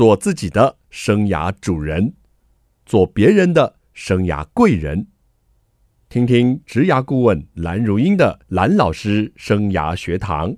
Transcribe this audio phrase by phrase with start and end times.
[0.00, 2.14] 做自己的生涯主人，
[2.86, 5.08] 做别人的生涯贵人。
[6.08, 10.56] 听听职涯顾问蓝如英的蓝老师生涯学堂，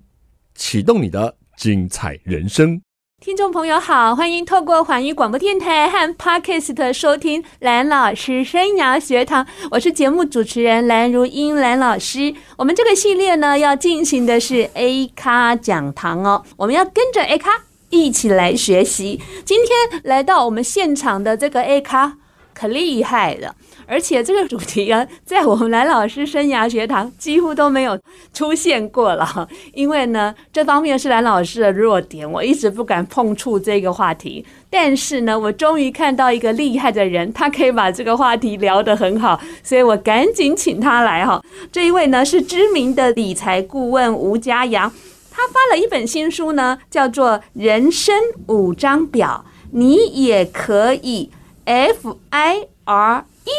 [0.55, 2.81] 启动你的精彩人生。
[3.21, 12.33] 听众朋友好，欢迎透过环宇广播电台和 Podcast 收听蓝老师生涯学堂，我是节目主持人蓝如英蓝老师。
[12.57, 17.51] 我们这个系列呢，要进行的是 A 咖讲堂哦，我们要跟着 A 咖
[17.93, 19.21] 一起来学习。
[19.45, 22.17] 今天来到我们现场的这个 A 咖
[22.53, 23.55] 可厉害了。
[23.85, 27.99] 而且这个主题啊，在我们蓝老师生涯学堂几乎都没有
[28.33, 34.47] 出现过了，因为呢，这方面是蓝老师的弱点，我一直不敢碰触这个话题。
[34.71, 41.43] 但是呢，我终于看到一个厉害的人，他可以把这个话题聊得很好，所以我赶紧请他来哈。
[41.71, 44.91] 这一位呢是知名的理财顾问吴家阳，
[45.33, 48.15] 他发了一本新书呢，叫做《人生
[48.49, 51.31] 五张表》，你也可以
[51.65, 53.51] F I R E。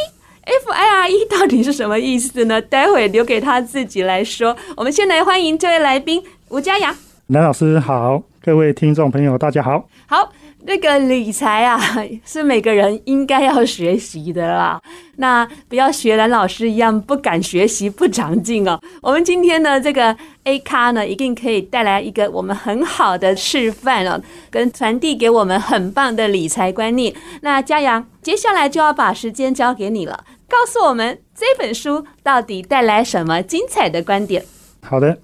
[0.46, 2.60] F I R E 到底是什么意思呢？
[2.60, 4.54] 待会留给他自己来说。
[4.76, 6.94] 我们先来欢迎这位来宾吴佳阳，
[7.28, 9.88] 南老师好，各位听众朋友大家好。
[10.06, 10.30] 好。
[10.66, 11.78] 那个理财啊，
[12.24, 14.80] 是每个人应该要学习的啦。
[15.16, 18.80] 那不要学蓝老师一样不敢学习、不长进哦。
[19.02, 24.18] 我们今天呢这个 A 咖呢，一定可以带来一个我们很好的示范哦，
[24.50, 27.14] 跟传递给我们很棒的理财观念。
[27.42, 34.42] 那嘉阳，接下来就要把时间交给你了，告诉我们这本书到底带来什么精彩的观点。
[34.80, 35.18] 好的，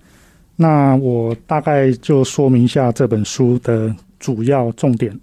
[0.61, 5.19] 那我大概就说明一下这本书的主要重点。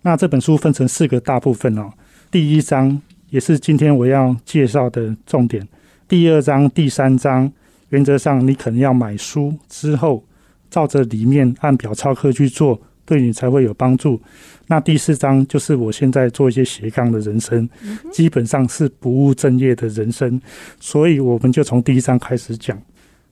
[0.00, 1.92] 那这本书分成四个大部分哦。
[2.30, 5.68] 第一章也是今天我要介绍的重点。
[6.08, 7.52] 第二章、第三章，
[7.90, 10.24] 原则上你可能要买书之后，
[10.70, 14.18] 照着里面按表操课去做，对你才会有帮助。
[14.66, 17.68] 那第四章就是我现在做一些斜杠的人生，
[18.10, 20.40] 基本上是不务正业的人生。
[20.80, 22.80] 所以我们就从第一章开始讲。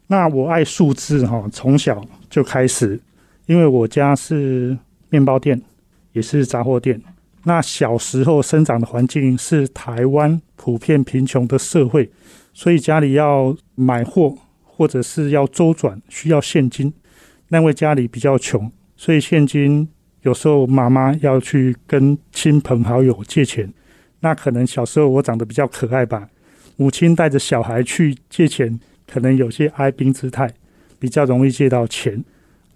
[0.09, 3.01] 那我爱数字哈，从小就开始，
[3.47, 4.77] 因为我家是
[5.09, 5.63] 面包店。
[6.13, 7.01] 也是杂货店。
[7.45, 12.11] 那小时候生长的环境是台湾普遍贫穷的社会，
[12.53, 16.93] 所以家里要买货或者是要周转需要现金。
[17.49, 19.89] 那位家里比较穷，所以现金
[20.23, 23.73] 有时候妈妈要去跟亲朋好友借钱。
[24.21, 26.29] 那可能小时候我长得比较可爱吧，
[26.77, 28.81] 母亲带着小孩去借钱，
[29.11, 30.53] 可能有些哀兵姿态，
[30.99, 32.23] 比较容易借到钱。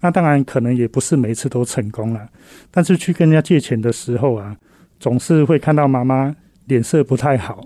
[0.01, 2.27] 那当然可能也不是每次都成功了，
[2.69, 4.57] 但是去跟人家借钱的时候啊，
[4.99, 6.35] 总是会看到妈妈
[6.65, 7.63] 脸色不太好，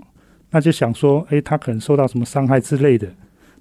[0.50, 3.08] 那就想说，诶，她可能受到什么伤害之类的。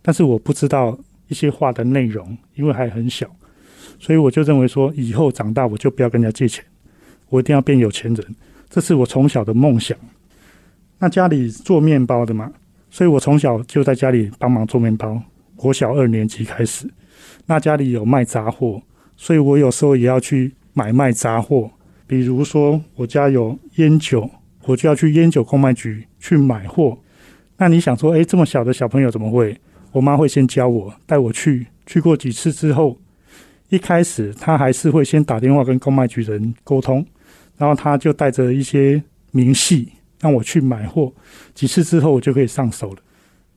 [0.03, 0.97] 但是我不知道
[1.27, 3.27] 一些话的内容，因为还很小，
[3.99, 6.63] 所以我就认为说，以后长大我就不要跟人家借钱，
[7.29, 8.35] 我一定要变有钱人，
[8.69, 9.97] 这是我从小的梦想。
[10.99, 12.51] 那家里做面包的嘛，
[12.97, 15.21] 所以我从小就在家里帮忙做面包，
[15.55, 16.89] 国小二年级开始。
[17.45, 18.81] 那家里有卖杂货，
[19.15, 21.69] 所以我有时候也要去买卖杂货。
[22.07, 24.27] 比如说，我家有烟酒，
[24.65, 26.97] 我就要去烟酒公卖局去买货。
[27.57, 29.55] 那你想说，诶，这么小的小朋友怎么会？
[29.91, 31.67] 我妈会先教我，带我去。
[31.85, 32.97] 去过几次之后，
[33.69, 37.05] 一开始她还是会先打电话跟公卖局人沟通，
[37.57, 41.11] 然后她就带着一些明细让我去买货。
[41.53, 42.97] 几次之后，我就可以上手了。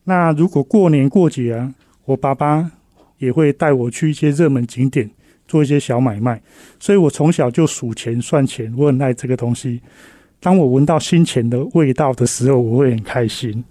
[0.04, 2.70] 那如果过年过节啊，我爸爸。
[3.20, 5.10] 也会带我去一些热门景点
[5.46, 6.40] 做一些小买卖，
[6.78, 9.78] 所以我从小就数钱算钱，我很爱这个东西。
[10.40, 13.62] 当我闻到新钱的味道的时候，我会很开心。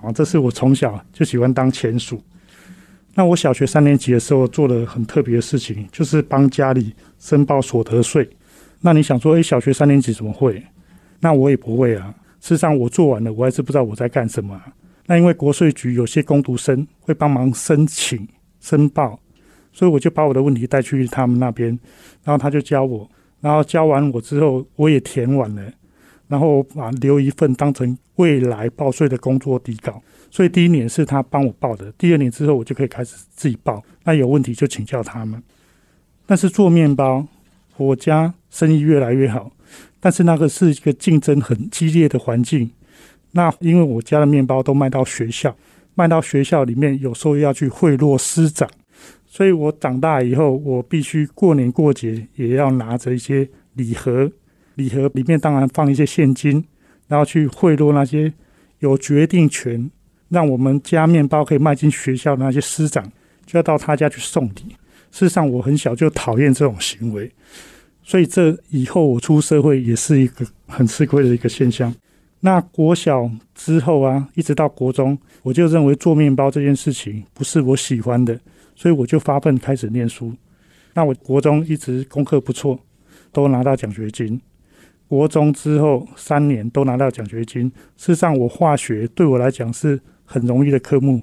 [0.00, 2.18] 啊，这是我从小就喜欢当钱鼠。
[3.12, 8.26] 那我小学三年级的时候做了很特别的事情，就是帮家里申报所得税。
[8.80, 10.62] 那你想说，诶，小学三年级怎么会？
[11.20, 12.14] 那我也不会啊。
[12.40, 14.60] 事实上，我做完了，我还是不知道我在干什么。
[15.06, 18.26] 那因为国税局有些工读生会帮忙申请。
[18.58, 19.16] 申报，
[19.72, 21.68] 所以我就把我的问题带去他们那边，
[22.24, 23.08] 然后他就教我，
[23.40, 25.62] 然后教完我之后，我也填完了，
[26.26, 30.02] 然后把留一份当成未来报税的工作底稿。
[30.32, 33.80] 所以第一年是他帮我报的，第二年之后我就可以开始自己报。
[34.02, 35.40] 那有问题就请教他们。
[36.26, 37.24] 但是做面包，
[37.76, 39.52] 我家生意越来越好，
[40.06, 42.70] 但是那个是一个竞争很激烈的环境。
[43.32, 45.52] 那因为我家的面包都卖到学校。
[45.96, 48.70] 卖到学校里面，有时候要去贿赂师长，
[49.26, 54.30] 所以我长大以后，我必须过年过节也要拿着一些礼盒，
[54.76, 56.64] 礼盒里面当然放一些现金，
[57.08, 58.32] 然后去贿赂那些
[58.78, 59.90] 有决定权，
[60.28, 63.02] 让我们家面包可以卖进学校的那些师长，
[63.44, 64.76] 就要到他家去送礼。
[65.10, 67.28] 事实上，我很小就讨厌这种行为，
[68.06, 71.92] 所以这以后我出社会也是一个很吃亏的一个现象。
[72.38, 78.38] 那国小之后啊，一直到国中，我就认为做面包这件事情不是我喜欢的，
[78.76, 80.32] 所以我就发奋开始念书。
[80.94, 82.78] 那我国中一直功课不错，
[83.32, 84.40] 都拿到奖学金。
[85.08, 87.64] 国中之后三年都拿到奖学金。
[87.96, 91.20] 事实上，我化学对我来讲是很容易的科目，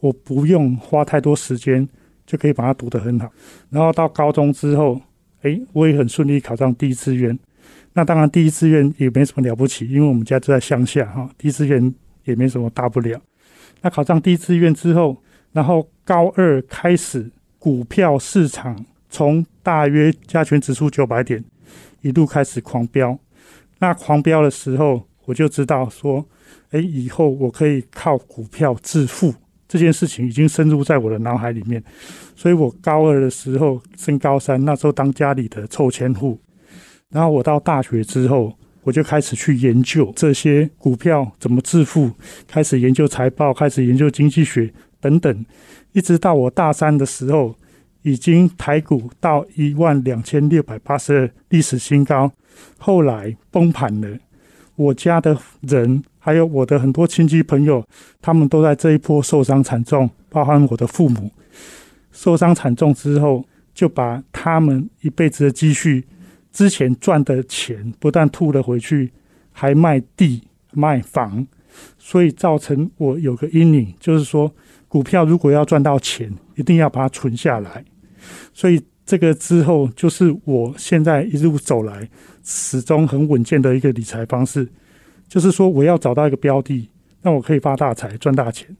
[0.00, 1.88] 我不用花太多时间
[2.26, 3.30] 就可以把它读得很好。
[3.70, 5.00] 然后到高中之后，
[5.44, 7.38] 诶，我也很顺利考上第一志愿。
[7.92, 11.94] 那当然，第一志愿也没什么了不起，因为我们家就在乡下哈，第一志愿
[12.24, 13.20] 也没什么大不了。
[13.82, 21.44] 那考上第一志愿之后，然后高二开始，股票市场从大约加权指数九百点
[22.00, 23.18] 一路开始狂飙。
[23.78, 26.26] 那狂飙的时候，我就知道说，
[26.70, 29.34] 诶，以后我可以靠股票致富
[29.74, 31.82] 这件事情已经深入在我的脑海里面。
[32.36, 36.38] 所以我高二的时候升高三，那时候当家里的凑钱户。
[37.10, 42.08] 然后我到大学之后，我就开始去研究这些股票怎么致富，
[42.46, 45.44] 开始研究财报，开始研究经济学等等，
[45.90, 47.56] 一直到我大三的时候，
[48.02, 52.30] 已经台股到一万两千六百八十二历史新高，
[52.78, 54.16] 后来崩盘了。
[54.76, 57.86] 我家的人还有我的很多亲戚朋友，
[58.22, 61.30] 他们都在这一波受伤惨重，包含我的父母，
[62.12, 66.02] 受伤惨重之后，就把他们一辈子的积蓄。
[66.50, 69.12] 之前赚的钱不但吐了回去，
[69.52, 70.40] 还卖地
[70.72, 71.46] 卖房，
[71.98, 74.50] 所以造成我有个阴影，就是说
[74.88, 77.84] 股票如果要赚到钱，一定要把它存下来。
[78.54, 82.08] 所以这个之后，就是我现在一路走来
[82.42, 84.66] 始终很稳健的一个理财方式，
[85.28, 86.88] 就是说我要找到一个标的，
[87.22, 88.76] 让我可以发大财赚大钱。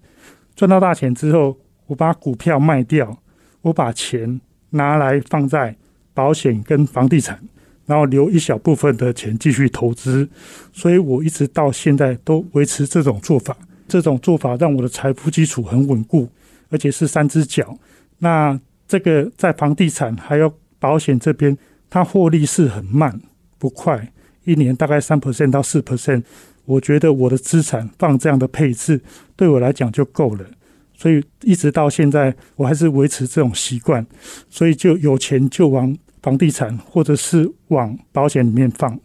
[0.54, 1.56] 赚到大钱之后，
[1.86, 3.18] 我把股票卖掉，
[3.62, 5.76] 我把钱拿来放在
[6.12, 7.40] 保险跟房地产。
[7.86, 10.26] 然后留一小部分的钱继续投资，
[10.72, 13.54] 所以我一直到现在都维持这种做法。
[13.86, 16.26] 这种做法让我的财富基础很稳固，
[16.70, 17.76] 而且是三只脚。
[18.20, 18.58] 那
[18.88, 21.54] 这个在房地产还有保险这边，
[21.90, 23.20] 它获利是很慢
[23.58, 24.10] 不快，
[24.44, 26.22] 一年大概三 percent 到四 percent。
[26.64, 29.00] 我觉得我的资产放这样的配置
[29.36, 30.44] 对我来讲就够了，
[30.96, 34.06] 所以一直到现在我还是维持这种习惯，
[34.48, 35.96] 所以就有钱就往。
[36.24, 38.98] 房地产，或者是往保险里面放。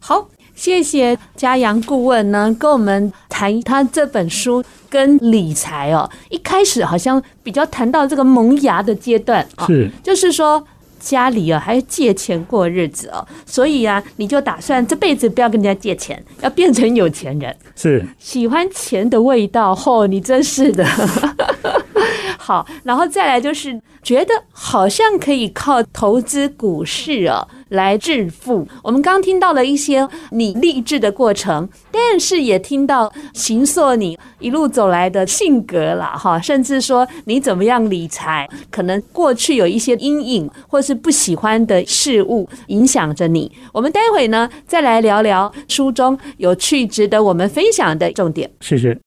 [0.00, 6.10] 好，谢谢嘉阳顾问呢，跟我们谈他这本书跟理财哦。
[6.28, 10.66] 一开始好像比较谈到这个萌芽的阶段啊，是，就是说
[11.00, 17.56] 家里啊还要借钱过日子哦，所以啊你就打算这辈子不要跟人家借钱，要变成有钱人。
[17.74, 20.86] 是，喜欢钱的味道，嚯、哦，你真是的。
[22.38, 28.68] 好，然后再来就是觉得好像可以靠投资股市哦来致富。
[28.84, 43.50] 我们刚听到了一些你励志的过程，但是也听到形塑你一路走来的性格了哈，甚至说你怎么样理财，可能过去有一些阴影或是不喜欢的事物影响着你。
[43.72, 48.50] 我们待会呢再来聊聊书中有趣值得我们分享的重点。
[48.60, 48.98] 谢谢。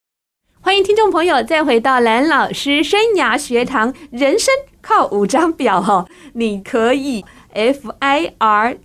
[0.62, 7.26] 欢迎听众朋友再回到蓝老师生涯学堂，人生靠五张表哈， 你可以
[7.56, 8.78] FIRE。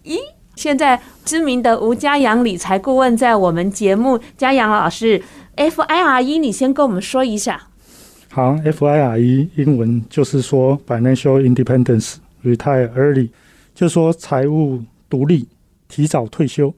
[0.56, 5.22] 现在知名的吴家阳理财顾问在我们节目，嘉阳老师
[5.56, 7.68] FIRE，你先跟我们说一下。
[8.30, 13.30] 好，FIRE 英文就是说 Financial Independence Retire Early，
[13.74, 15.46] 就是说财务独立，
[15.88, 16.72] 提早退休。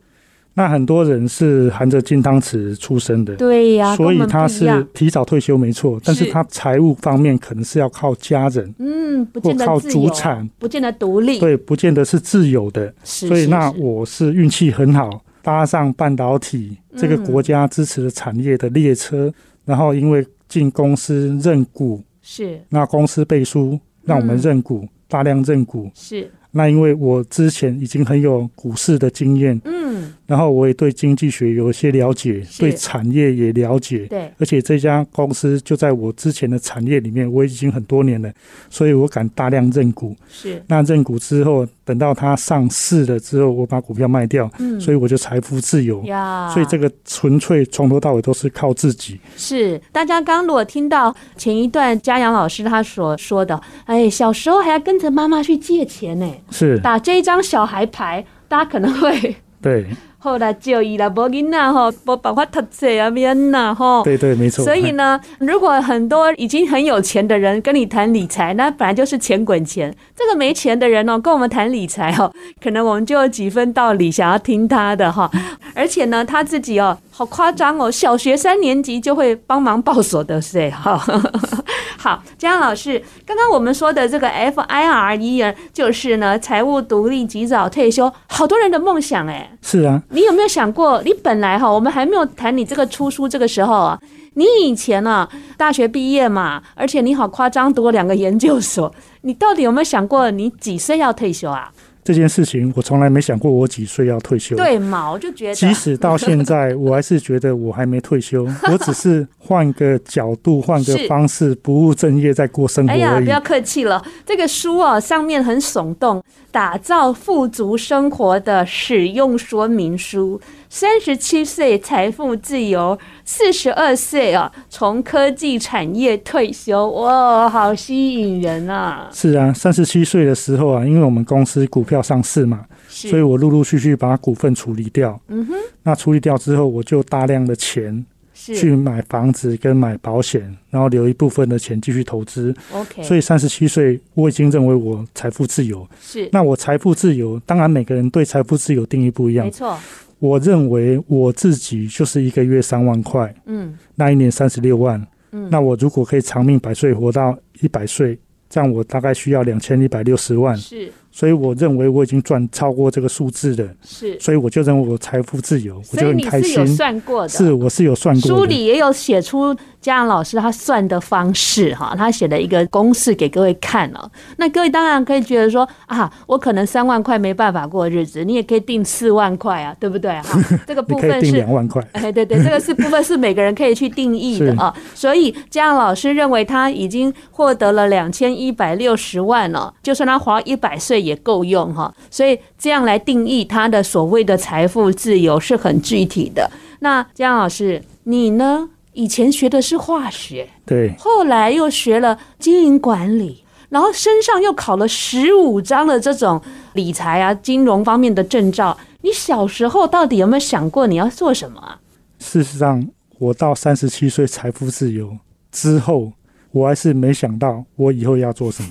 [0.54, 19.33] 那很多人是含着金汤匙出生的，对呀，所以他是提早退休没错，但是他财务方面可能是要靠家人，嗯，不见得靠主产，不见得独立，对，不见得是自由的，所以那我是运气很好，搭上半导体这个国家支持的产业的列车，
[19.64, 26.30] 然后因为进公司认股，是，那公司背书让我们认股，大量认股，是。
[26.52, 38.32] 那因为我之前已经很有股市的经验，嗯，然后我也对经济学有一些了解，对产业也了解，对，而且这家公司就在我之前的产业里面，我已经很多年了，
[38.68, 40.16] 所以我敢大量认股。
[40.28, 46.49] 是，那认股之后，等到它上市了之后，我把股票卖掉，嗯，所以我就财富自由呀。
[46.54, 49.18] 所以这个纯粹从头到尾都是靠自己。
[49.37, 56.32] 是，大家刚如果听到前一段嘉阳老师他所说的，哎，小时候还要跟着妈妈去借钱呢。
[56.52, 59.84] 是打这一张小孩牌，大家可能会对
[60.22, 64.04] 后来就医了，无囡仔吼，无办法读书啊，免呐吼。
[64.04, 64.62] 对对，没错。
[64.62, 69.94] 所以呢，如果很多已经很有钱的人跟你谈理财，那本来就是钱滚钱。
[70.14, 72.30] 这个没钱的人哦，跟我们谈理财哦，
[72.62, 75.30] 可能我们就有几分道理，想要听他的哈。
[75.74, 81.02] 而且呢，他自己哦，好夸张哦，小学三年级就会帮忙报所得税哈。
[81.96, 89.50] 好，江老师，刚刚我们说的这个 FIRE 就是呢，财务独立、及早退休，好多人的梦想哎。
[89.62, 90.02] 是啊。
[90.11, 93.99] 你有没有想过，你本来哈，我们还没有谈你这个出书这个时候啊，
[94.35, 101.73] 你以前呢、啊，大学毕业嘛，而且你好夸张，读了两个研究所，你到底有没有想过，你几岁要退休啊？
[102.02, 104.57] 这件事情我从来没想过，我几岁要退休？
[104.57, 105.12] 对嘛？
[105.12, 112.92] 我就觉得， 即使到现在，我还是觉得我还没退休，我只是换个角度、换个方式，不务正业在过生活。
[112.92, 120.40] 哎呀，不要客气了，这个书啊，上面很耸动，打造富足生活的使用说明书。
[120.69, 129.09] 三十七岁财富自由，四十二岁啊，从科技产业退休，哇，好吸引人啊！
[129.12, 135.21] 是啊，三十七岁的时候啊，因为我们公司股票上市嘛，所以我陆陆续续把股份处理掉。
[135.26, 138.07] 嗯哼，那处理掉之后，我就大量的钱
[138.40, 142.54] 去买房子跟买保险，然后留一部分的钱继续投资。
[142.73, 145.87] OK，所以三十七岁我已经认为我财富自由。
[146.00, 149.47] 是，那我财富自由，当然每个人对财富自由定义不一样。
[149.47, 149.78] 没错。
[150.18, 158.18] 我认为我自己就是一个月三万块，嗯，那一年三十六万，嗯，那我如果可以长命百岁，活到一百岁，
[158.50, 166.66] 这样我大概需要两千一百六十万，是，所以我认为我已经赚超过这个数字了，是，所以我就认为我财富自由，我就很开心。
[166.66, 169.54] 算过的，是我是有算过的，书里也有写出。
[169.80, 174.10] 嘉阳老师他算的方式哈，他写了一个公式给各位看哦。
[174.37, 180.38] 那各位当然可以觉得说啊，我可能三万块没办法过日子，你也可以定四万块啊，对不对哈？
[180.66, 181.82] 这个部分是两万块。
[181.92, 184.75] 哎，对对，这个是部分是每个人可以去定义的啊。
[184.94, 191.92] 所以嘉阳老师认为他已经获得了两千一百六十万了，就算他活一百岁也够用哈。
[192.10, 196.50] 所以这样来定义他的所谓的财富自由是很具体的。
[196.80, 198.68] 那嘉阳老师，你呢？
[198.92, 206.40] 以前学的是化学，对，后来又学了经营管理，然后身上又考了十五张的这种
[206.75, 208.76] 理财啊、金融方面的证照。
[209.02, 211.80] 你小时候到底有没有想过你要做什么啊？
[212.18, 212.87] 事实上，
[213.18, 215.16] 我到三十七岁财富自由
[215.50, 216.12] 之后，
[216.50, 218.68] 我还是没想到我以后要做什么。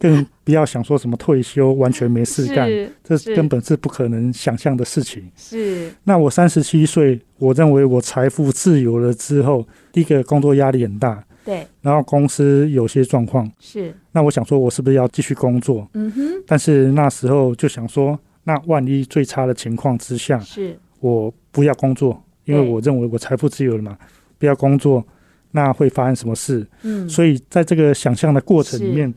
[0.00, 2.66] 更不要想说什么退休，完全没事干，
[3.04, 5.30] 这根本是不可能想象的事情。
[5.36, 5.92] 是。
[6.04, 11.66] 那我三十七岁，我认为我财富自由了之后，第一个工作压力很大，对。
[11.82, 13.94] 然后公司有些状况，是。
[14.12, 15.86] 那我想说，我是不是要继续工作？
[15.92, 16.22] 嗯哼。
[16.46, 23.98] 但是那时候就想说，那万一最差的情况之下，是，我不要工作，因为我认为我财富自由了嘛，
[24.38, 25.06] 不要工作，
[25.50, 26.66] 那会发生什么事？
[26.84, 27.06] 嗯。
[27.06, 29.12] 所以在这个想象的过程里面。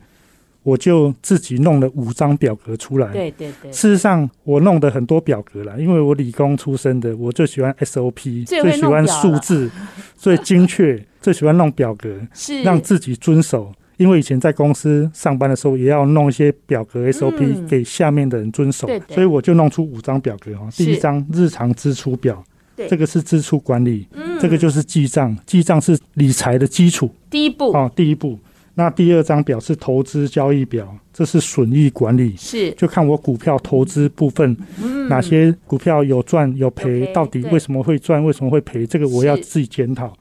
[0.64, 3.12] 我就自己弄了五张表格出来。
[3.12, 3.70] 对对对。
[3.70, 9.70] 事实上，我弄的很多表格了，因为我理工出身的，我最喜欢 SOP，最喜欢数字，
[10.18, 13.72] 最精确，最喜欢弄表格，是让自己遵守。
[13.96, 20.66] 因为以前在公司上班的时候，也要弄一些表格 SOP 给下面的人遵守，所以我就弄出五张表格哈。
[20.72, 22.42] 第一张日常支出表，
[22.88, 24.08] 这个是支出管理，
[24.40, 28.36] 这个就是记账，记账是理财的基础，第一步啊，第一步。
[28.76, 40.12] 那第二张表是投资交易表，这是损益管理，是就看我股票投资部分，嗯，哪些股票有赚有赔，到底为什么会赚，为什么会赔，这个我要自己检讨。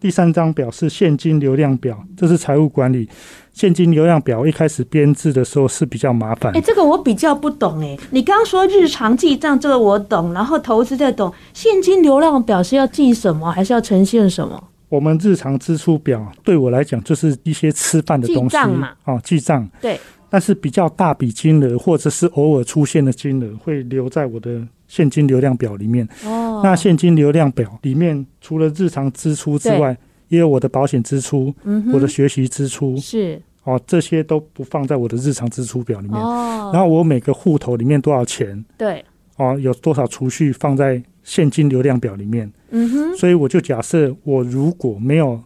[0.00, 3.06] 第三张表是现金流量表，这是财务管理。
[3.52, 6.50] 现金流量表一开始编制的时候是比较麻烦。
[6.56, 7.96] 哎，这个我比较不懂哎。
[8.10, 14.69] 你刚刚说日常记账这个我懂，然后投资这懂，现金流量表是要记什么，还是要呈现什么？
[14.90, 19.66] 我们日常支出表对我来讲就是一些吃饭的东西，嘛，哦，记账。
[19.80, 26.06] 对，但是比较大笔金额或者是偶尔出现的金额会留在我的现金流量表里面。
[26.24, 36.20] 哦，那现金流量表里面除了日常支出之外，也有我的保险支出，嗯，我的学习支出是哦，这些都不放在我的日常支出表里面。
[36.20, 38.64] 哦，然后我每个户头里面多少钱？
[38.76, 39.04] 对，
[39.36, 42.50] 哦，有多少储蓄放在现金流量表里面？
[42.70, 45.40] 嗯哼，所以我就假设，我如果没有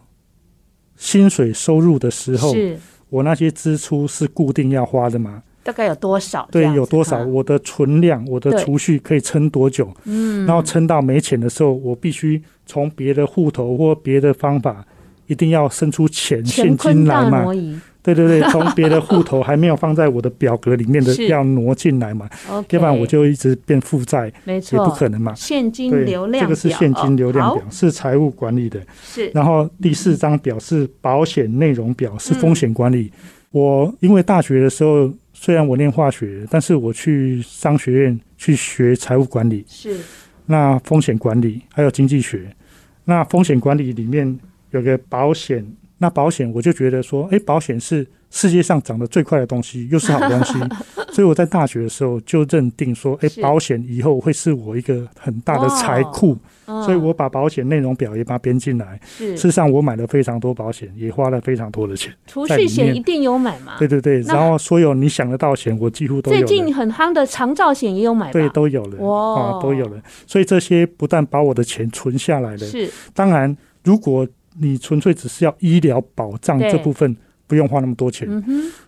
[0.95, 2.77] 薪水收入的时候，是
[3.09, 5.43] 我那些支出是固定要花的吗？
[5.63, 6.47] 大概有多少？
[6.51, 7.25] 对，有多少？
[7.25, 9.91] 我的存量，我的储蓄可以撑多久？
[10.03, 14.85] 嗯，然后撑到没钱的时候，我必须从别的户头或别的方法，
[15.25, 17.45] 一定要生出钱现金来嘛？
[18.05, 25.33] 对对对， 从别的户头还没有放在我的表格里面的要挪进来嘛，要不然我就一直变负债，没错，也不可能嘛。
[25.35, 28.79] 现金流量表，这个是现金流量表，是财务管理的。
[29.03, 33.11] 是，然后第四张表是保险内容表，是风险管理。
[33.49, 39.97] 我因为大学的时候虽然我念化学，但是我去商学院去学财务管理，是，
[40.45, 42.53] 那风险管理还有经济学，
[43.05, 45.65] 那风险管理里面有个保险。
[45.97, 50.53] 那保险，我就觉得说，哎，保险是世界上涨得最快的东西，又是好东西，
[51.13, 58.99] 所以我在大学的时候就认定说，哎，保险以后会是我一个很大的财库，所以我把保险内容表也把它编进来。
[59.17, 62.13] 事实上，我买了非常多保险，也花了非常多的钱。
[62.27, 63.75] 储蓄险一定有买吗？
[63.79, 66.37] 对对对，然后所有你想得到险，我几乎都有。
[66.39, 70.01] 最近很夯的长照险也有买，对，都有了，啊，都有了。
[70.27, 74.27] 所以这些不但把我的钱存下来了，是，当然如果。
[74.59, 77.15] 你纯粹只是要医疗保障这部分
[77.47, 78.27] 不用花那么多钱，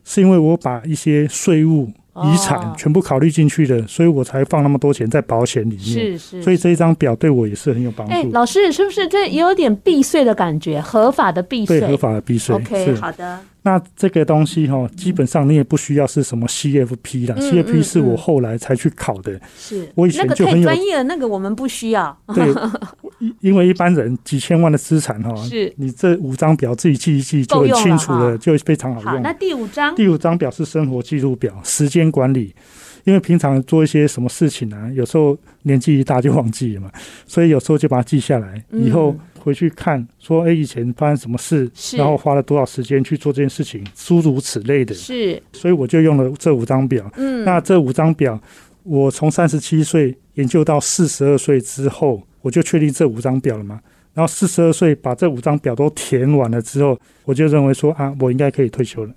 [0.03, 1.89] 是因为我把一些税务、
[2.23, 5.79] 遗产全部考虑进去的，所以我才放那么多钱在保险里面。
[5.79, 8.13] 是是，所以这一张表对我也是很有帮助。
[8.13, 10.81] 哎，老师是不是这也有点避税的感觉？
[10.81, 12.55] 合法的避税，对，合法的避税。
[12.55, 13.39] OK，好的。
[13.67, 19.37] 那这个东西哈，基本上你也不需要是什么 CFP 啦、嗯、CFP 是我后来才去考的。
[19.57, 22.17] 是、嗯，我以前就很有专业，那个我们不需要。
[22.33, 22.47] 对，
[23.41, 29.11] 因为一般人几千万的资产哈，是你这五张表自己记一记就很清楚了，就非常好用。
[29.11, 32.55] 好，那第五张，第五张表是生活记录表，时间管理。
[33.03, 36.91] 因为平常做一些什么事情呢、啊，有时候年纪一大就忘记了嘛，
[37.25, 39.15] 所以有时候就把它记下来，以后
[39.47, 44.93] 回去看，说哎，以前发生什么事，然后花了多少时间去做这件事情，诸如此类的。
[44.93, 47.09] 是，所以我就用了这五张表。
[47.15, 48.37] 嗯，那这五张表，
[48.83, 53.79] 我从三十七岁研究到四十二岁之后，我就确定这五张表了嘛。
[54.13, 59.13] 然后四十二岁把这五张表都填完了之后，我就认为说啊，我应该可以退休了。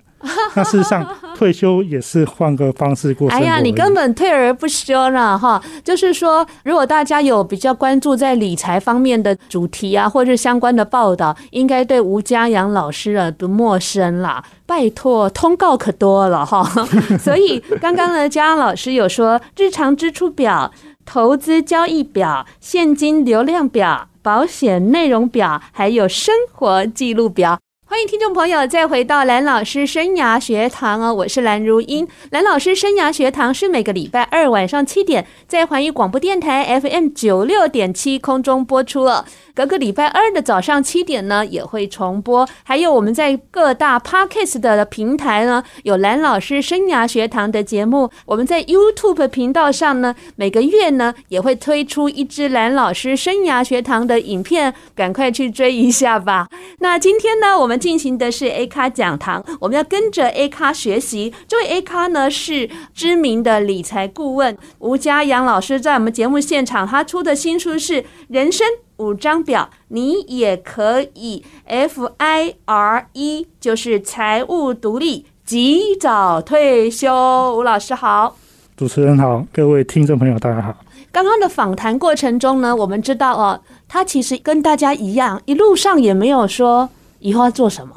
[0.53, 1.05] 那 事实上，
[1.35, 3.43] 退休也是换个方式过生活。
[3.43, 5.61] 哎呀，你根本退而不休了哈！
[5.83, 14.43] 就是说，如果大家有比较关注在理财方面的主题啊，或者相关的报道，应该对吴家阳老师啊不陌生啦。
[14.65, 16.63] 拜托，通告可多了哈！
[17.19, 20.71] 所以刚刚呢，家阳老师有说，日常支出表、
[21.05, 27.59] 投资交易表、现金流量表、保险内容表，还有生活记录表。
[27.91, 32.07] 欢迎听众朋友再回到蓝老师生涯学堂哦，我是蓝如英。
[32.29, 39.25] 蓝老师生涯学堂是每个礼拜二晚上七点在环宇广播电台 FM 九六点七空中播出了。
[39.53, 42.47] 隔个礼拜二的早上七点呢，也会重播。
[42.63, 48.09] 还有我们在各大 Podcast 的平台呢，有蓝老师生涯学堂的节目。
[48.25, 56.47] 我们在 YouTube 频道上呢，每个月呢也会推出一支蓝老师生涯学堂的影片，赶快去追一下吧。
[56.79, 61.33] 那今天呢，我们进行的是 A 咖讲堂，我们要跟着 A 咖学习。
[61.47, 68.67] 这位 A 咖呢是知名的理财顾问吴家阳老师，在我们节目现场，他出的新书是《人生》。
[68.97, 77.57] 五张表，你也可以 F I R E，就是财务独立，及早退休。
[77.57, 78.35] 吴老师好，
[78.77, 80.75] 主持人好，各位听众朋友大家好。
[81.11, 86.87] 刚刚的访谈过程中呢，我们知道哦，他其实跟大家一样，一路上也没有说
[87.21, 87.95] 以后要做什么，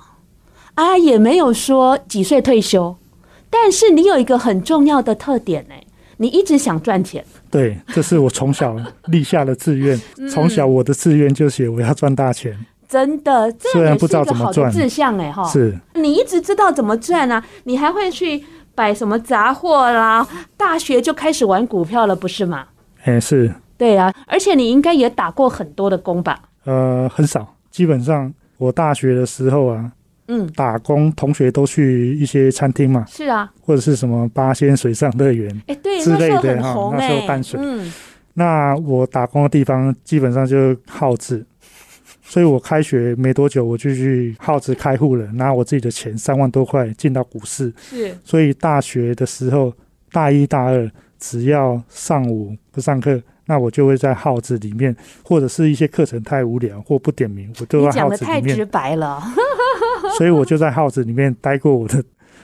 [0.75, 2.97] 啊，也没有说几岁退休，
[3.51, 5.75] 但是你有一个很重要的特点呢，
[6.19, 7.25] 你一直想赚钱。
[7.51, 10.01] 对，这是我从小立下的志愿。
[10.31, 12.57] 从小我的志愿就写我要赚大钱。
[12.89, 15.45] 真的，虽然不知道怎么赚，志向哎哈。
[15.49, 17.43] 是，你一直知道怎么赚啊？
[17.65, 20.27] 你还会去摆什么杂货啦？
[20.57, 22.67] 大学就开始玩股票了，不是吗？
[23.05, 23.53] 哎，是。
[23.77, 26.41] 对啊，而且你应该也打过很多的工吧？
[26.65, 28.33] 呃，很少，基本上
[28.64, 29.92] 我大学的时候啊。
[30.27, 37.61] 嗯，打工同学都去一些餐厅嘛，是啊，或者是什么八仙水上乐园，哎，对，之类的哈，那时候淡水。
[37.62, 37.92] 嗯，
[38.33, 41.44] 那我打工的地方基本上就是号志，
[42.24, 47.70] 所以我开学没多久我就去耗子开户了，拿我自己的钱三万多块进到股市。
[47.77, 49.70] 是，所以大学的时候
[50.11, 58.42] 大一大二只要上午不上课，那我就会在号子里面，或者是一些课程太无聊或不点名，我都在号子里面。
[58.42, 59.22] 你讲得太直白了。
[60.18, 62.02] 所以我就在号子里面待过我的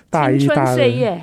[0.09, 1.21] 大一、大二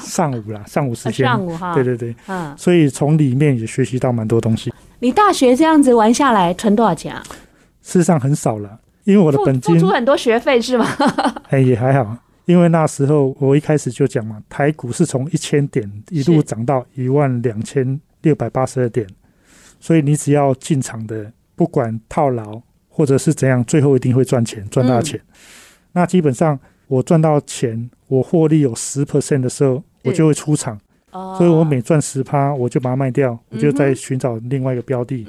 [0.00, 4.72] 上午啦，上午时间，上午哈，对对对，嗯，所以从里面也学习到蛮多东西。
[4.98, 7.22] 你大学这样子玩下来，存多少钱啊？
[7.80, 10.86] 事实上很少了，因为我的本金付出很多学费是吗？
[11.48, 19.06] 哎，也还好，因为那时候我一开始就讲嘛，台股是从一千点一路涨到一万两千六百八十二点，
[19.80, 25.18] 所以你只要进场的，不管套牢或者是怎样，最后一定会赚钱，赚大钱。
[25.18, 25.34] 嗯
[25.92, 30.78] 那基本上我赚到钱，我获利有十 percent 的时候，我就会出场。
[31.10, 35.26] 哦，所以我每赚十趴，我就把它卖掉，我就再寻找另外一个标的。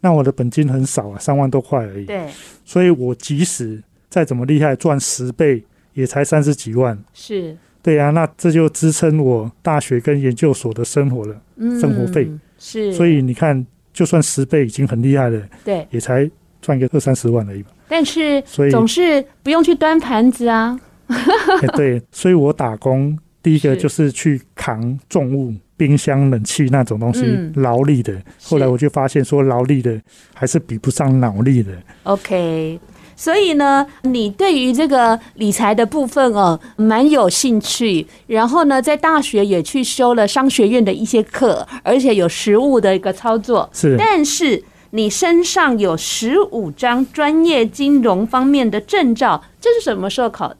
[0.00, 2.04] 那我的本金很少啊，三万多块而已。
[2.06, 2.26] 对，
[2.64, 6.98] 所以我即使再怎么厉害，赚十倍也才三十几万。
[7.14, 12.30] 是，对啊，那这就支撑我大学跟研究所的生活了，嗯，生活费。
[12.58, 17.70] 是，所以你看，就算十倍已经很厉害了，对，也才赚个二三十万而已吧。
[17.88, 20.78] 但是，所以总是不用去端盘子啊。
[21.08, 25.54] 欸、 对，所以我打工第一个就是去扛重物。
[25.80, 28.14] 冰箱、冷气那种东西，劳、嗯、力的。
[28.42, 29.98] 后来我就发现，说劳力的
[30.34, 31.72] 还是比不上脑力的。
[32.02, 32.78] OK，
[33.20, 38.06] 所以呢，你对于这个理财的部分哦，蛮有兴趣。
[38.26, 43.68] 然后呢，在大学也去修了商学院的一些课，而且有实物的一个操作。
[43.74, 50.56] 是，但是你身上有十五张专业金融方面的证照，这是什么时候考的？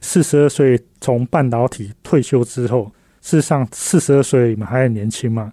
[0.00, 2.92] 四十二岁从半导体退休之后。
[3.20, 5.52] 事实上，四十二岁嘛，还很年轻嘛，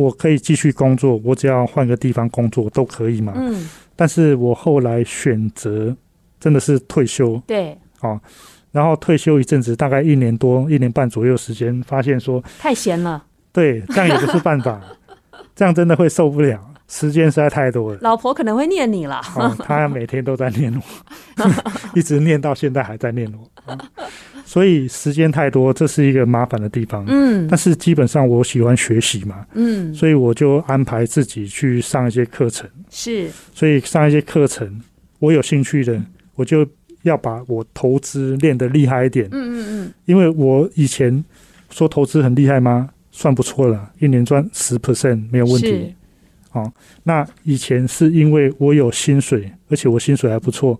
[0.00, 3.32] 我可以继续工作，我只要换个地方工作都可以嘛。
[3.36, 3.68] 嗯。
[3.94, 5.94] 但是我后来选择
[6.38, 7.40] 真的是退休。
[7.46, 7.76] 对。
[8.00, 8.18] 哦，
[8.72, 13.22] 然后退休一阵子，大概一年多、一年半左右时间，发现说太闲了。
[13.52, 14.80] 对，这样也不是办法，
[15.54, 17.98] 这样真的会受不了，时间实在太多了。
[18.02, 19.22] 老婆可能会念你了。
[19.36, 21.44] 哦，她每天都在念我，
[21.94, 23.72] 一直念到现在还在念我。
[23.72, 23.78] 哦
[24.44, 27.04] 所以时间太多，这是一个麻烦的地方。
[27.06, 29.46] 嗯，但是基本上我喜欢学习嘛。
[29.54, 32.68] 嗯，所以我就安排自己去上一些课程。
[32.90, 34.80] 是，所以上一些课程，
[35.20, 36.02] 我有兴趣的，
[36.34, 36.66] 我就
[37.02, 39.28] 要把我投资练得厉害一点。
[39.30, 39.92] 嗯嗯嗯。
[40.06, 41.24] 因为我以前
[41.70, 42.90] 说投资很厉害吗？
[43.12, 45.94] 算不错了，一年赚十 percent 没有问题。
[46.52, 46.72] 哦，
[47.04, 50.78] 那以前是因为我有薪水，而且我薪水还不错。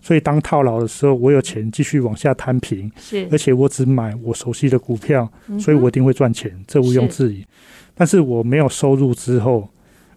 [0.00, 7.38] 所以当套牢的时候，我有钱继续往下摊平，是，而且我只买我熟悉的股票，嗯、所以我一定会赚钱，这毋庸置疑。
[7.38, 7.46] 是，
[7.94, 9.68] 但是我没有收入之后，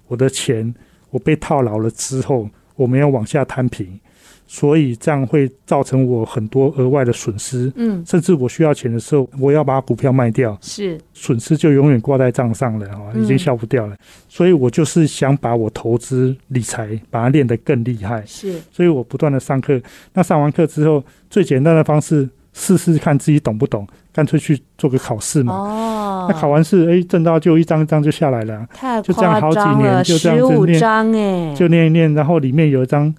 [0.07, 0.73] 我的钱
[1.11, 3.99] 我被套牢了之后，我没有往下摊平。
[4.47, 13.95] 所以这样会造成我很多额外的损失，嗯，甚至我需要钱的时候，我要把股票卖掉，是损失就永远挂在账上了，哈，已经消不掉了。
[14.29, 19.81] 所以我就是想把我投资理财把它练得更厉害，是，所以我不断的上课。
[20.13, 25.55] 那上完课之后，最简单的方式试试看自己懂不懂，干脆去做个考试嘛。
[25.55, 30.65] 哦，那考完试，哎，证照就一张一张就下来了，太就这样好几年就这样子
[31.11, 33.13] 念，就念一念，然后里面有一张。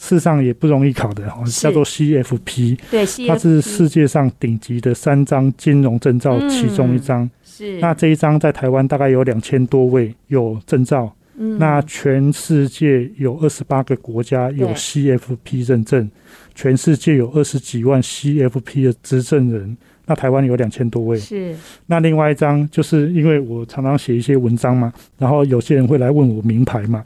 [0.00, 7.22] 事实上也不容易考的，叫做 CFP，对，它是世界上顶级的三张金融证照其中一张。
[7.22, 16.10] 嗯、是，那这一张在台湾大概有两千多位有证照，嗯、那全世界有二十八个国家有 CFP 认证，
[16.54, 21.18] 全世界有二十几万 CFP 的执证人，那台湾有两千多位。
[21.18, 27.04] 是，那另外一张就是因为我常常写一些文章嘛，然后有些人会来问我名牌嘛。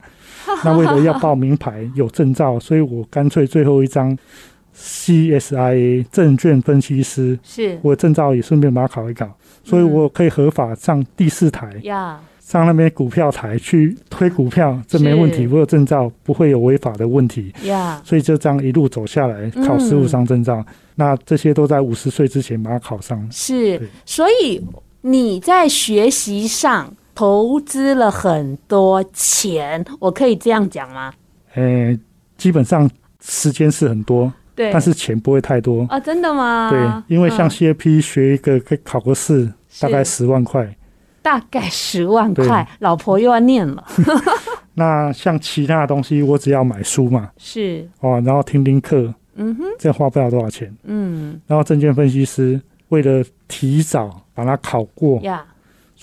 [0.64, 4.16] 那为了要报名牌有证照，所以我干脆最后一张
[4.76, 7.78] CSIA 证券分析师，是。
[7.82, 9.28] 我证照也顺便把它考一考，
[9.62, 12.20] 所以我可以合法上第四台，呀。
[12.40, 17.50] 上那边股票台去推股票，这没问题，我有证照，不会有违法的问题，
[18.04, 20.62] 所以就这样一路走下来，考十五张证照，
[20.94, 23.26] 那这些都在五十岁之前把它考上。
[23.30, 24.62] 是，所以
[25.00, 26.92] 你在学习上。
[27.14, 31.12] 投资了很多钱，我可以这样讲吗？
[31.54, 31.98] 呃、欸，
[32.36, 36.00] 基本上时间是很多，对，但是钱不会太多啊。
[36.00, 36.68] 真的吗？
[36.70, 40.76] 对，因为像 CFP 学一个考个试，大概十万块，
[41.22, 43.84] 大概十万块，老婆又要念了。
[44.74, 51.40] 那像其他的东西，我只要买书嘛，是哦，然后听听课，嗯哼，这花不了多少钱，嗯。
[51.46, 55.44] 然后证券分析师为了提早把它考过呀。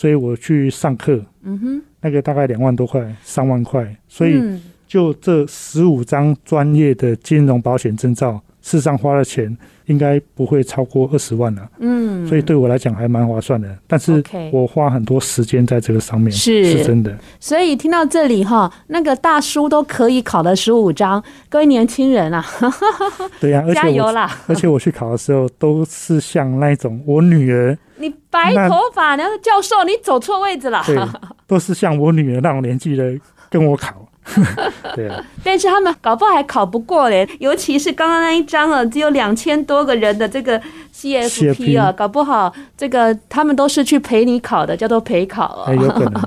[0.02, 3.96] 所以我去上课，嗯哼，那个大概两万多块，三万块。
[4.08, 4.42] 所以
[4.88, 11.68] 就这十五张专业的金融保险证照，事实上花的钱应该不会超过二十万了。
[11.80, 13.68] 嗯，所以对我来讲还蛮划算的。
[13.88, 17.18] 但是我花很多时间在这个上面，是是真的。
[17.40, 22.46] 所以听到这里哈，那个大叔都可以考了十五张，各位年轻人啊，
[23.42, 24.38] 对呀、啊，加油啦！
[24.48, 27.78] 而且我去考的时候都是像那种我女儿。
[27.98, 30.82] 你白头发，然后教授，你走错位置了。
[30.86, 30.98] 对，
[31.46, 33.14] 都是像我女儿那种年纪的
[33.50, 34.08] 跟我考。
[34.96, 40.62] 对啊，但是他们搞不好还考不过嘞，尤其是刚刚那一张啊，只有两千多个人的这个
[40.94, 45.74] CFP 啊，搞不好这个他们都是去陪你考的，叫做陪考啊。
[45.74, 46.22] 有可能。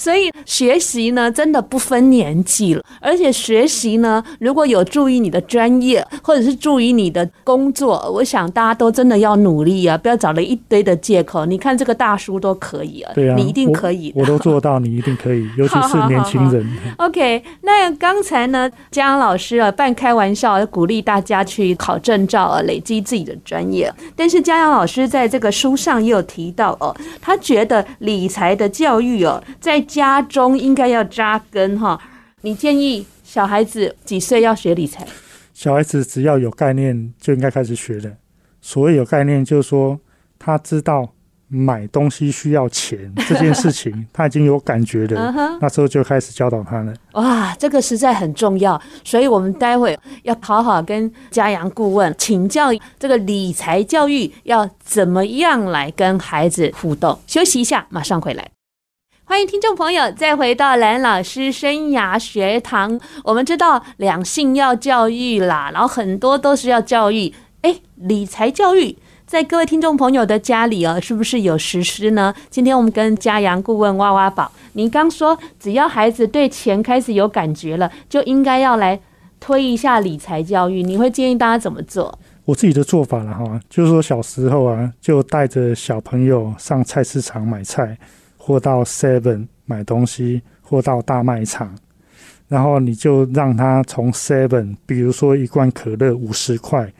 [0.00, 2.82] 所以学习呢，真的不分年纪了。
[3.02, 9.98] 而且学习呢，如果有助于你的专业，或者是助于你的工作，我想大家都真的要努力啊！
[9.98, 11.44] 不要找了一堆的借口。
[11.44, 16.64] 你看这个大叔都可以啊，对啊，你一定可以我，我都做到，你一定可以， 尤其是年轻人。
[16.64, 23.92] 好好好 OK，那刚才呢，嘉阳老师啊，半开玩笑鼓励大家去考证照啊，累积自己的专业。
[24.16, 32.00] 但是嘉阳老师在这个书上也有提到哦，他觉得理财的教育哦，在家中应该要扎根哈。
[32.42, 35.06] 你建议小孩子几岁要学理财？
[35.52, 38.10] 小孩子只要有概念就应该开始学了。
[38.60, 39.98] 所谓有概念，就是说
[40.38, 41.10] 他知道。
[41.52, 45.34] 买东西需要钱这件事情，他已经有感觉了。
[45.60, 46.94] 那时候就开始教导他了。
[47.14, 52.68] 哇，这个实在很重要，所以我们待会要好好跟嘉阳顾问请教，
[53.00, 57.18] 这个理财教育要怎么样来跟孩子互动。
[57.26, 58.48] 休息一下，马上回来。
[59.30, 62.98] 欢迎听众朋友再回到蓝老师生涯学堂。
[63.22, 67.32] 我们知道两性要教育啦，然后很多都是要教育。
[67.62, 68.98] 哎，理财教育。
[69.28, 72.34] 在各位听众朋友的家里哦，是不是有实施呢？
[72.50, 74.50] 今天我们跟嘉阳顾问挖挖宝。
[74.72, 78.98] 您刚说，只要孩子对钱开始有感觉了，就应该要来
[79.38, 80.82] 推一下理财教育。
[80.82, 82.18] 你会建议大家怎么做？
[82.46, 87.96] 我自己的做法了哈，就是说小时候啊，就带着小朋友上菜市场买菜，
[88.40, 91.76] 或到 Seven 买东西，或到大卖场，
[92.48, 96.90] 然后你就让他从 Seven，比如说一罐可乐五十块，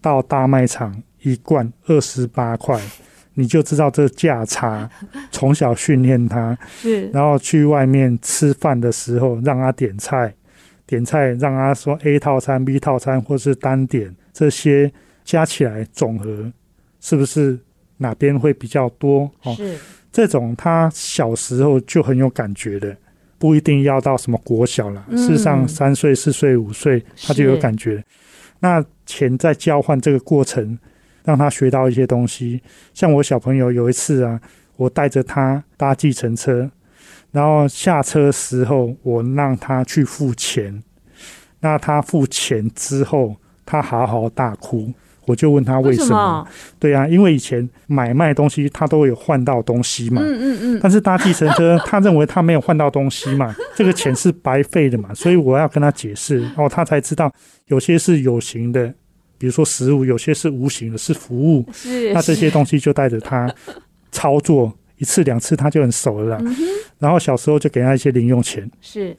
[0.00, 1.02] 到大卖场。
[1.26, 2.78] 一罐二十八块，
[3.32, 4.86] 你就知道这价差。
[5.32, 10.34] 从小训练他，是，然后去外面吃饭的时候，让他点菜，
[10.84, 14.92] 点菜让他说 A 套餐、B 套餐，或是单点，这些
[15.24, 16.52] 加起来总和
[17.00, 17.58] 是不是
[17.96, 19.30] 哪边会比较多？
[19.44, 19.78] 哦，是
[20.14, 22.96] 这种他小时候就很有感觉的，
[23.36, 28.02] 不一定要到什么国小了，嗯、事实上三岁、四岁、五岁他就有感觉。
[28.60, 30.78] 那钱在交换这个过程。
[31.26, 32.60] 让他学到一些东西，
[32.92, 34.38] 像我小朋友有一次啊，
[34.76, 36.70] 我带着他搭计程车，
[37.32, 40.82] 然后下车时候，我让他去付钱，
[41.60, 44.92] 那他付钱之后，他嚎啕大哭，
[45.26, 46.46] 我就问他为什么？
[46.78, 57.32] 对啊，因为以前买卖东西他都有换到东西嘛，嗯嗯嗯，但是搭计程车， 他认为他没有换到东西嘛，这个钱是白费的嘛，所以我要跟他解释，然后他才知道
[57.66, 58.92] 有些是有形的。
[59.36, 61.66] 比如说食物，有些是无形的，是服务。
[61.72, 63.52] 是，那这些东西就带着他
[64.10, 66.38] 操作一次两次，他就很熟了。
[66.40, 66.54] 嗯、
[66.98, 68.70] 然后小时候就给他一些零用钱。
[68.80, 69.14] 是，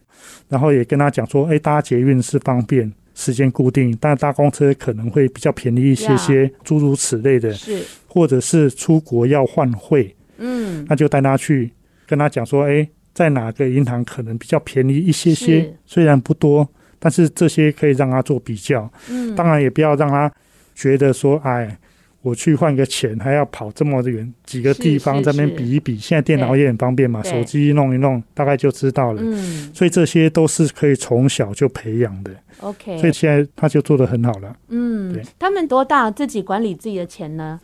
[0.47, 7.51] 然后也跟他讲说，哎，搭捷运是方便，时间固定，但搭公车可能会比较便宜一些些，诸如此类的。
[7.53, 11.71] 是，或者是出国要换汇，嗯，那就带他去
[12.05, 16.69] 跟他讲说，哎，在哪个银行可能比较便宜一些些，虽然不多。
[16.97, 20.31] 但是这些可以让他做比较，嗯，当然也不要让他
[20.73, 21.77] 觉得说，哎，
[22.25, 25.95] 我去换个钱还要跑这么远几个地方在那边比一比。
[25.95, 29.21] 现在电脑也很方便嘛，手机弄一弄，大概就知道了。
[29.23, 32.31] 嗯，所以这些都是可以从小就培养的。
[32.61, 34.57] OK，所以现在他就做得很好了。
[34.69, 35.21] 嗯，对。
[35.37, 37.61] 他们多大自己管理自己的钱呢？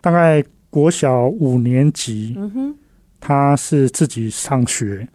[0.00, 2.74] 大概国小五年级，嗯哼，
[3.20, 5.06] 他是自己上学，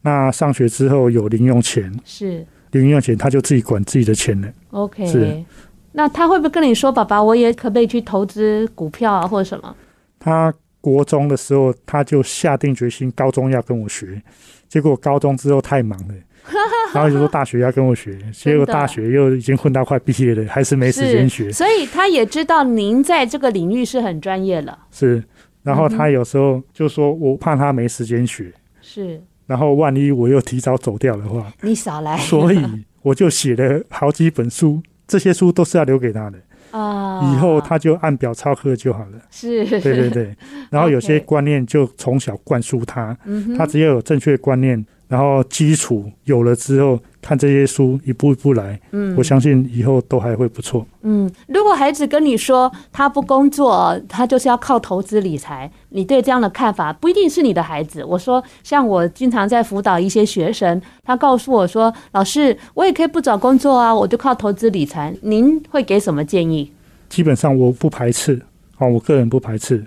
[0.00, 2.46] 那上学之后有零用钱是。
[2.70, 4.48] 零用钱他就自己管自己的钱了。
[4.70, 5.44] OK，是。
[5.92, 9.74] 那他会不会跟你说：“爸爸，我也可不可以去投资股票啊，或者什么？”
[10.18, 14.22] 他国中的时候他就下定决心，高中要跟我学。
[14.68, 16.14] 结果高中之后太忙了，
[16.94, 18.16] 然后就说大学要跟我学。
[18.32, 21.50] 结果大学又已经混到快毕业了，还是没时间学。
[21.50, 24.78] 所以他也知道您在这个领域是很专业了。
[24.92, 25.22] 是。
[25.62, 29.20] 然后他有时候就说：“我怕他没时间学。”是。
[29.46, 32.16] 然后万一我又提早走掉的话，你少来。
[32.18, 32.64] 所以
[33.02, 36.38] 我就写了好几本书，这些书都是要留给他的
[36.70, 37.20] 啊。
[37.32, 39.20] 以后他就按表操课就好了。
[39.30, 40.36] 是，对对对。
[40.70, 43.16] 然后有些观念就从小灌输他，
[43.58, 44.86] 他只要有正确观念。
[45.08, 50.86] 然后基础有了之后，看这些书一步一步来，嗯，我相信以后都还会不错。
[51.02, 58.04] 嗯，如果孩子跟你说他不工作，他就是要靠投资理财，你对这样的看法不一定是你的孩子。
[58.04, 66.72] 我说，像我经常在辅导一些学生，他告诉我说：“老师，我也可以不找工作啊，我就靠投资理财。”您会给什么建议？
[67.08, 68.40] 基本上我不排斥
[68.78, 69.84] 啊，我个人不排斥，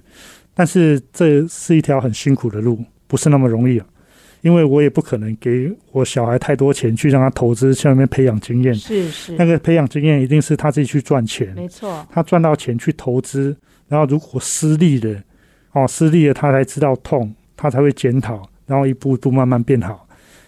[0.53, 3.85] 但是这是一条很辛苦的路，不是那么容易啊。
[4.43, 8.75] 因为我也不可能给我小孩太多钱去让他投资，去那边培养经验。
[8.75, 11.53] 是是，那个培养经验一定是他自己去赚钱。
[11.55, 13.55] 没错，他赚到钱去投资，
[13.87, 15.17] 然后如果失利了，
[15.71, 20.05] 哦，失利了他才知道痛，他才会检讨，然后一步一步慢慢变好，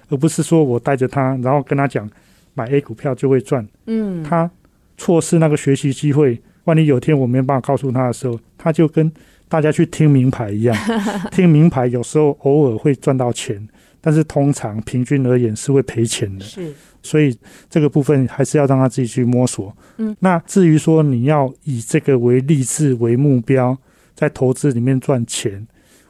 [0.10, 2.10] 而不是说我带着他，然后跟他讲
[2.54, 3.66] 买 A 股票就会赚。
[3.86, 4.52] 嗯，他
[4.98, 9.10] 错失那个学习机会，万一有天我没办法告诉他的时候，他就跟
[9.48, 10.76] 大家去听名牌一样，
[11.32, 13.66] 听名牌有时候偶尔会赚到钱，
[14.06, 16.46] 但是通常平均而言是会赔钱的。
[16.46, 17.36] 是，所以
[17.68, 19.76] 这个部分还是要让他自己去摸索。
[19.98, 23.76] 嗯，那至于说你要以这个为励志为目标，
[24.14, 25.66] 在投资里面赚钱，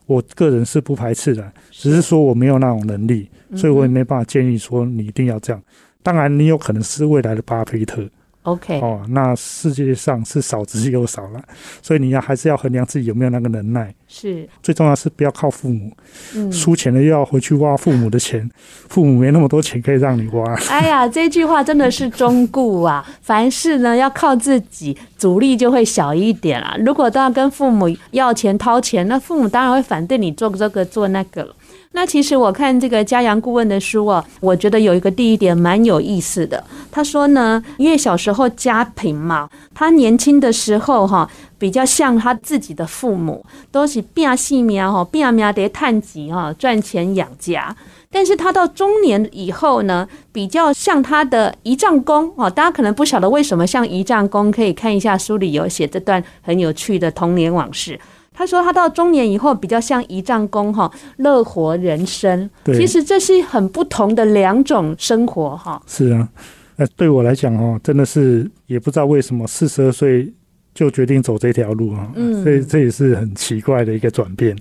[0.08, 5.63] 我个人是不排斥的，只是说我没有那种能力，所以我也没办法建议说你一定要这样。
[6.03, 8.05] 当然，你有可能是未来的巴菲特。
[8.45, 11.41] OK，哦，那世界上是少之又少了，
[11.81, 13.93] 所以你要还是要衡量自己有没有那个能耐。
[14.08, 15.91] 是，最重要是不要靠父母，
[16.36, 18.47] 嗯，输钱了又要回去挖父母的钱，
[18.88, 20.55] 父母没那么多钱可以让你挖。
[20.69, 23.03] 哎呀，这句话真的是忠固啊！
[23.21, 26.77] 凡事呢要靠自己，阻力就会小一点啦。
[26.86, 31.55] 如果都要跟父母要钱掏钱，那父母当然会反对你做这个做那个了。
[31.95, 36.62] 那其实我看这个嘉阳顾问的书啊，我觉得有一个第一点蛮有意思的。
[36.91, 41.27] 他说呢，因为小时候家贫嘛，他年轻的时候哈，
[41.58, 47.73] 比较像他自己的父母，都是拼性命哈，拼命得趁钱哈，赚钱养家。
[48.12, 57.97] 但是他到中年以后呢，比较像他的姨丈公哦，大家可能不晓得为什么像姨丈公，可以看一下书里有写这段很有趣的童年往事。
[58.35, 62.49] 他说，他到中年以后比较像仪仗公哈，乐活人生。
[62.63, 65.81] 对，其实这是很不同的两种生活哈。
[65.87, 66.27] 是啊，
[66.75, 70.31] 那对我来讲哦，真的是也不知道为什么四十二岁
[70.73, 72.11] 就决定走这条路啊。
[72.15, 74.55] 嗯，所以这也是很奇怪的一个转变。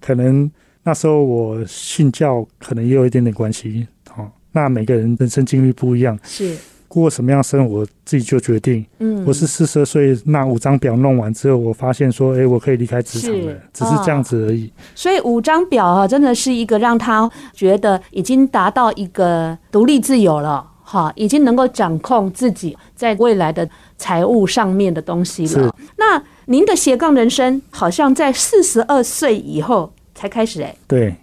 [0.00, 0.50] 可能
[0.82, 3.86] 那时候我信教，可能也有一点点关系。
[4.16, 6.18] 哦，那每个人人生经历不一样。
[6.22, 6.56] 是。
[7.00, 8.84] 过什么样生活，自己就决定。
[9.00, 14.72] 嗯，我是四十岁那五张表弄完之后，我发现说，哎、欸，我可以离开职场了，只是这样子而已。
[14.94, 25.74] 所以五张表啊，真的是一个让他觉得已经达到一个独立自由了，哈，已经能够掌控自己在未来的财务上面的东西了。
[25.98, 31.14] 那您的斜杠人生好像在四十二岁以后才开始，哎，对。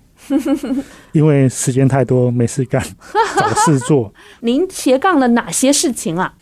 [1.11, 2.81] 因为时间太多，没事干，
[3.37, 4.13] 找事做。
[4.41, 6.33] 您斜杠了哪些事情啊？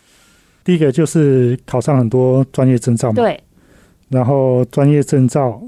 [0.64, 3.16] 第一个就是考上很多专业证照嘛。
[3.16, 3.42] 对。
[4.08, 5.62] 然后专业证照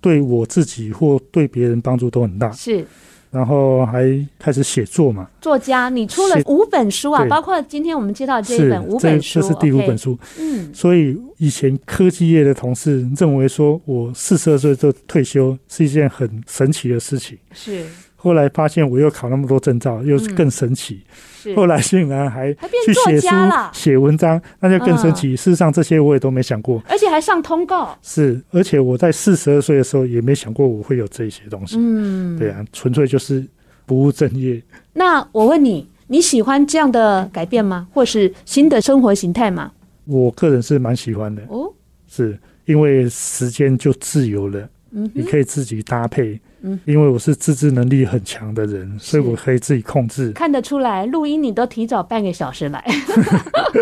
[0.00, 2.50] 对我自己或对别人帮助都很大。
[2.52, 2.86] 是。
[3.30, 4.04] 然后还
[4.38, 5.28] 开始写作嘛。
[5.40, 10.18] 作家，你出了五本书啊，包括今天我们接到这一本五本书，这是第五本书。
[10.38, 10.72] 嗯。
[10.74, 17.38] 所以以前科技业的同事认为说我四十二岁就退休是一件很神奇的事情。
[17.52, 17.84] 是。
[18.20, 21.04] 后来发现我又考那么多证照，又是更神奇。
[21.46, 23.28] 嗯、后来竟然还去写书、
[23.72, 25.28] 写文章，那就更神奇。
[25.28, 27.96] 嗯、事实上，这些我也都没想过，而且还上通告。
[28.02, 31.76] 是，而且我在四十二岁的时候也没想过我会有这些东西。
[31.78, 33.46] 嗯，对啊，纯粹就是
[33.86, 34.60] 不务正业。
[34.94, 37.86] 那我问你，你喜欢这样的改变吗？
[37.94, 39.70] 或是新的生活形态吗？
[40.06, 41.40] 我个人是蛮喜欢的。
[41.48, 41.72] 哦，
[42.08, 44.68] 是因为时间就自由了。
[44.90, 46.40] 嗯，你可以自己搭配。
[46.62, 50.32] 嗯，因为我是自制能力很强的人，所以我可以自己控制。
[50.32, 52.84] 看得出来，录音你都提早半个小时来，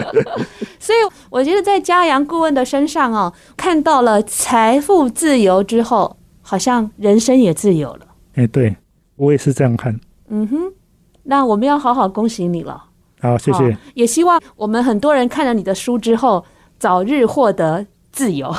[0.78, 0.98] 所以
[1.30, 8.00] 我觉得在嘉阳顾问的身上哦，看到了财富自由之后，好像人生也自由了。
[8.34, 8.76] 哎、欸，对
[9.16, 9.98] 我也是这样看。
[10.28, 10.72] 嗯哼，
[11.22, 12.84] 那我们要好好恭喜你了。
[13.20, 13.74] 好，谢谢。
[13.94, 16.44] 也希望我们很多人看了你的书之后，
[16.78, 18.54] 早日获得自由。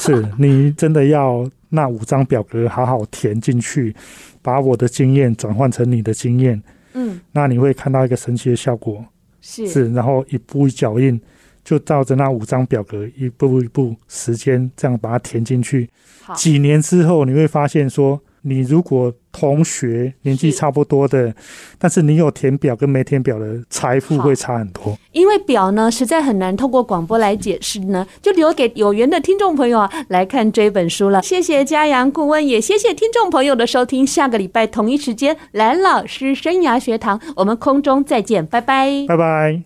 [0.00, 1.48] 是你真的要。
[1.70, 3.96] 那五张表格好好填进去，
[4.42, 9.02] 把我的经验转换成你的经验，嗯，那你会看到一个神奇的效果，
[9.40, 9.66] 是。
[9.66, 11.18] 是，然后一步一脚印，
[11.64, 15.88] 就照着那五张表格一步一步时间这样把它填进去，
[16.34, 18.20] 几年之后你会发现说。
[18.42, 21.34] 你如果同学年纪差不多的，
[21.78, 24.96] 但是你有填表跟没填表的财富会差很多。
[25.12, 31.22] 因为表呢实在很难透过广播来解释呢，就留给有缘的听众朋友啊来看这本书了。
[31.22, 34.06] 谢谢嘉阳顾问，也谢谢听众朋友的收听。
[34.06, 39.58] 下个礼拜同一时间，蓝老师生涯学堂，我们空中再见，拜拜，拜拜。